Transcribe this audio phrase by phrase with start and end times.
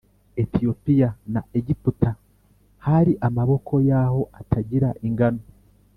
[0.41, 2.11] Etiyopiya na Egiputa
[2.85, 5.41] hari amaboko yaho atagira ingano